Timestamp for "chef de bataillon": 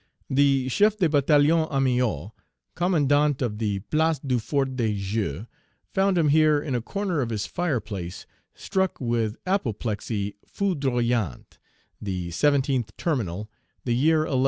0.67-1.69